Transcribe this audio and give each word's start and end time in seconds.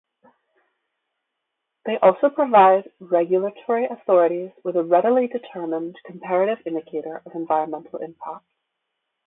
They 1.85 1.99
also 1.99 2.31
provide 2.31 2.91
regulatory 2.99 3.85
authorities 3.85 4.49
with 4.63 4.75
a 4.75 4.83
readily-determined, 4.83 5.99
comparative 6.05 6.57
indicator 6.65 7.21
of 7.23 7.35
environmental 7.35 7.99
impact. 7.99 8.45